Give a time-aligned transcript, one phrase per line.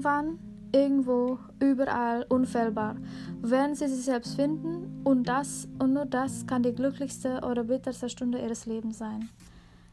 [0.00, 0.38] Irgendwann,
[0.72, 2.96] irgendwo, überall, unfehlbar,
[3.42, 8.08] werden sie sich selbst finden und das und nur das kann die glücklichste oder bitterste
[8.08, 9.28] Stunde ihres Lebens sein.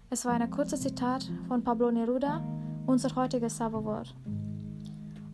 [0.10, 2.42] Es war ein kurzes Zitat von Pablo Neruda,
[2.86, 4.16] unser heutiges Zauberwort.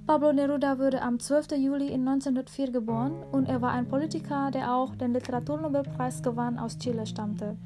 [0.08, 1.52] Pablo Neruda wurde am 12.
[1.52, 6.80] Juli in 1904 geboren und er war ein Politiker, der auch den Literaturnobelpreis gewann, aus
[6.80, 7.58] Chile stammte.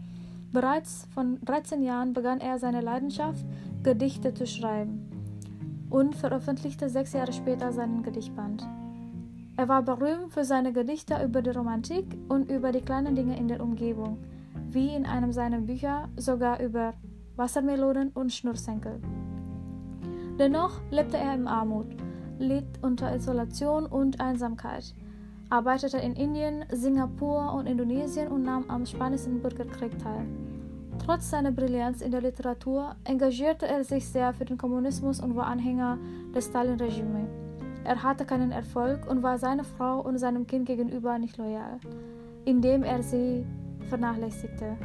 [0.52, 3.46] Bereits von 13 Jahren begann er seine Leidenschaft,
[3.82, 5.17] Gedichte zu schreiben
[5.90, 8.68] und veröffentlichte sechs Jahre später seinen Gedichtband.
[9.56, 13.48] Er war berühmt für seine Gedichte über die Romantik und über die kleinen Dinge in
[13.48, 14.18] der Umgebung,
[14.70, 16.94] wie in einem seiner Bücher sogar über
[17.36, 19.00] Wassermelonen und Schnurrsenkel.
[20.38, 21.88] Dennoch lebte er in Armut
[22.40, 24.94] litt unter Isolation und Einsamkeit,
[25.50, 30.26] arbeitete in Indien, Singapur und Indonesien und nahm am Spanischen Bürgerkrieg teil.
[31.04, 35.48] Trotz seiner Brillanz in der Literatur engagierte er sich sehr für den Kommunismus und war
[35.48, 35.98] Anhänger
[36.36, 37.30] des Stalin-Regimes.
[37.84, 41.80] Er hatte keinen Erfolg und war seiner Frau und seinem Kind gegenüber nicht loyal,
[42.44, 43.46] indem er sie
[43.88, 44.76] vernachlässigte.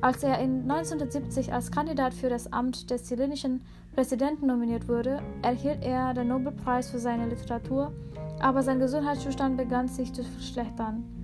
[0.00, 3.62] Als er in 1970 als Kandidat für das Amt des chilenischen
[3.94, 7.92] Präsidenten nominiert wurde, erhielt er den Nobelpreis für seine Literatur,
[8.40, 11.19] aber sein Gesundheitszustand begann sich zu verschlechtern.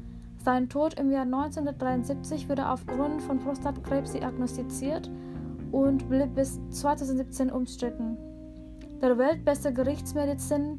[0.46, 5.10] Sein Tod im Jahr 1973 wurde aufgrund von Prostatkrebs diagnostiziert
[5.72, 8.16] und blieb bis 2017 umstritten.
[9.02, 10.78] Der weltbeste Gerichtsmedizin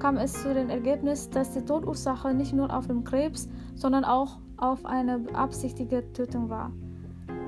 [0.00, 4.38] kam es zu dem Ergebnis, dass die Todursache nicht nur auf dem Krebs, sondern auch
[4.58, 6.70] auf eine beabsichtigte Tötung war.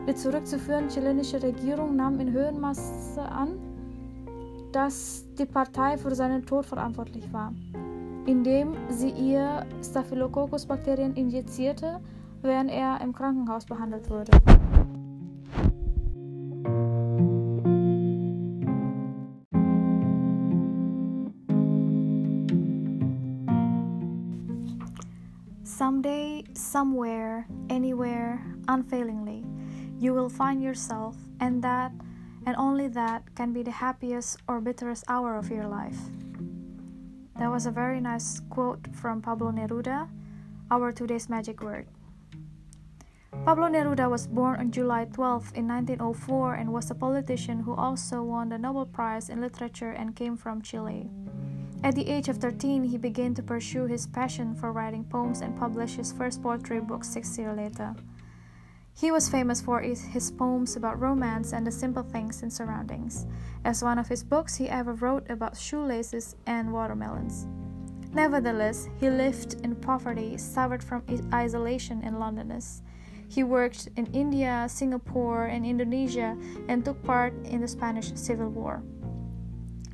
[0.09, 3.59] Die zurückzuführende chilenische Regierung nahm in höherem an,
[4.73, 7.53] dass die Partei für seinen Tod verantwortlich war,
[8.27, 12.01] indem sie ihr Staphylococcus-Bakterien injizierte,
[12.43, 14.31] während er im Krankenhaus behandelt wurde.
[25.65, 28.39] Someday, somewhere, anywhere,
[28.69, 29.45] unfailingly.
[30.03, 31.93] you will find yourself, and that
[32.45, 35.97] and only that can be the happiest or bitterest hour of your life.
[37.43, 40.09] That was a very nice quote from Pablo Neruda,
[40.71, 41.89] our today's magic word.
[43.45, 48.23] Pablo Neruda was born on July 12 in 1904 and was a politician who also
[48.23, 51.11] won the Nobel Prize in Literature and came from Chile.
[51.83, 55.59] At the age of 13, he began to pursue his passion for writing poems and
[55.59, 57.97] published his first poetry book six years later.
[58.95, 63.27] He was famous for his poems about romance and the simple things in surroundings,
[63.65, 67.47] as one of his books he ever wrote about shoelaces and watermelons.
[68.13, 72.83] Nevertheless, he lived in poverty, suffered from isolation and loneliness.
[73.29, 76.37] He worked in India, Singapore, and Indonesia
[76.69, 78.83] and took part in the Spanish Civil War.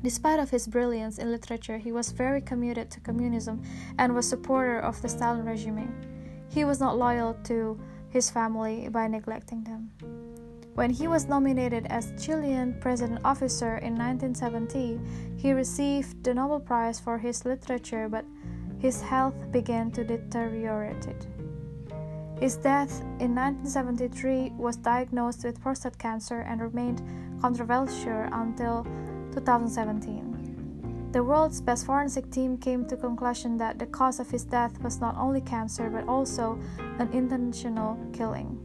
[0.03, 3.61] Despite of his brilliance in literature, he was very committed to communism
[3.97, 5.93] and was supporter of the Stalin regime.
[6.49, 9.91] He was not loyal to his family by neglecting them.
[10.75, 14.99] When he was nominated as Chilean President Officer in 1970,
[15.35, 18.23] he received the Nobel Prize for his literature, but
[18.79, 21.27] his health began to deteriorate.
[22.39, 27.01] His death in 1973 was diagnosed with prostate cancer and remained
[27.41, 28.85] controversial until
[29.33, 30.38] 2017.
[31.11, 35.01] The world's best forensic team came to conclusion that the cause of his death was
[35.01, 36.59] not only cancer but also
[36.99, 38.59] an intentional killing.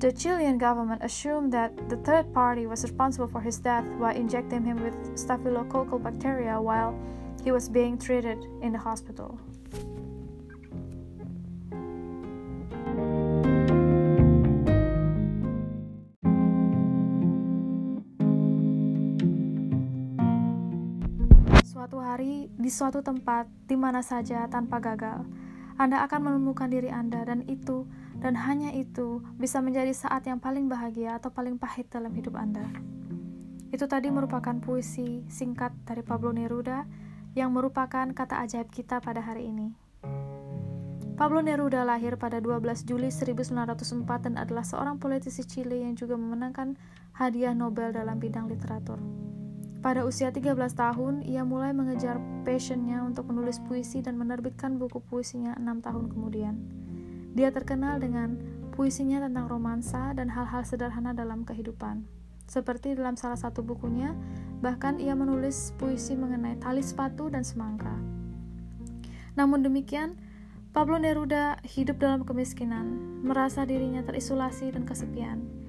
[0.00, 4.64] The Chilean government assumed that the third party was responsible for his death by injecting
[4.64, 6.98] him with staphylococcal bacteria while
[7.44, 9.38] he was being treated in the hospital.
[21.92, 25.20] Hari di suatu tempat di mana saja tanpa gagal.
[25.76, 27.84] Anda akan menemukan diri Anda dan itu
[28.22, 32.64] dan hanya itu bisa menjadi saat yang paling bahagia atau paling pahit dalam hidup Anda.
[33.68, 36.88] Itu tadi merupakan puisi singkat dari Pablo Neruda
[37.36, 39.74] yang merupakan kata ajaib kita pada hari ini.
[41.14, 46.74] Pablo Neruda lahir pada 12 Juli 1904 dan adalah seorang politisi Chile yang juga memenangkan
[47.14, 48.98] hadiah Nobel dalam bidang literatur.
[49.84, 55.52] Pada usia 13 tahun, ia mulai mengejar passionnya untuk menulis puisi dan menerbitkan buku puisinya
[55.60, 56.56] enam tahun kemudian.
[57.36, 58.40] Dia terkenal dengan
[58.72, 62.00] puisinya tentang romansa dan hal-hal sederhana dalam kehidupan.
[62.48, 64.16] Seperti dalam salah satu bukunya,
[64.64, 67.92] bahkan ia menulis puisi mengenai tali sepatu dan semangka.
[69.36, 70.16] Namun demikian,
[70.72, 75.63] Pablo Neruda hidup dalam kemiskinan, merasa dirinya terisolasi dan kesepian.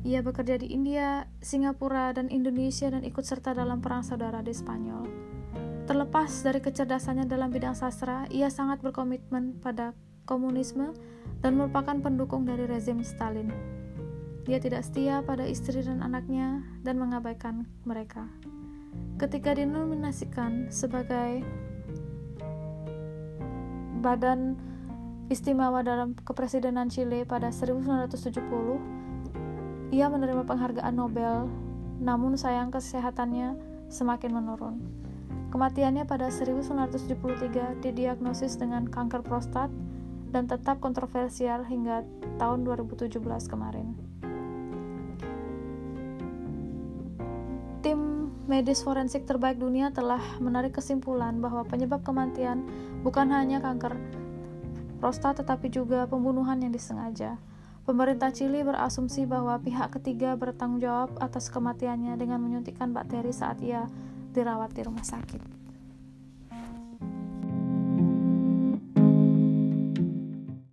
[0.00, 5.04] Ia bekerja di India, Singapura, dan Indonesia dan ikut serta dalam perang saudara di Spanyol.
[5.84, 9.92] Terlepas dari kecerdasannya dalam bidang sastra, ia sangat berkomitmen pada
[10.24, 10.96] komunisme
[11.44, 13.52] dan merupakan pendukung dari rezim Stalin.
[14.48, 18.24] Dia tidak setia pada istri dan anaknya dan mengabaikan mereka.
[19.20, 21.44] Ketika dinominasikan sebagai
[24.00, 24.56] badan
[25.28, 28.99] istimewa dalam kepresidenan Chile pada 1970,
[29.90, 31.50] ia menerima penghargaan Nobel,
[31.98, 33.58] namun sayang kesehatannya
[33.90, 34.78] semakin menurun.
[35.50, 39.66] Kematiannya pada 1973 didiagnosis dengan kanker prostat
[40.30, 42.06] dan tetap kontroversial hingga
[42.38, 43.18] tahun 2017
[43.50, 43.98] kemarin.
[47.82, 52.62] Tim medis forensik terbaik dunia telah menarik kesimpulan bahwa penyebab kematian
[53.02, 53.98] bukan hanya kanker
[55.02, 57.42] prostat tetapi juga pembunuhan yang disengaja.
[57.84, 63.88] Pemerintah Chili berasumsi bahwa pihak ketiga bertanggung jawab atas kematiannya dengan menyuntikkan bakteri saat ia
[64.30, 65.59] dirawat di rumah sakit.